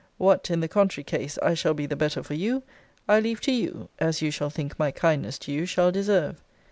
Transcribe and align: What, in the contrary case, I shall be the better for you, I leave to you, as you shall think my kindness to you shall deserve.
What, 0.17 0.49
in 0.49 0.61
the 0.61 0.67
contrary 0.67 1.03
case, 1.03 1.37
I 1.43 1.53
shall 1.53 1.75
be 1.75 1.85
the 1.85 1.95
better 1.95 2.23
for 2.23 2.33
you, 2.33 2.63
I 3.07 3.19
leave 3.19 3.39
to 3.41 3.51
you, 3.51 3.87
as 3.99 4.19
you 4.19 4.31
shall 4.31 4.49
think 4.49 4.79
my 4.79 4.89
kindness 4.89 5.37
to 5.37 5.51
you 5.51 5.67
shall 5.67 5.91
deserve. 5.91 6.41